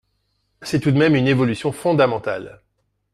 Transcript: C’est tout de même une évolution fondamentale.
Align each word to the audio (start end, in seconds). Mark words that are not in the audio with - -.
C’est 0.63 0.79
tout 0.79 0.89
de 0.89 0.97
même 0.97 1.13
une 1.15 1.27
évolution 1.27 1.71
fondamentale. 1.71 2.59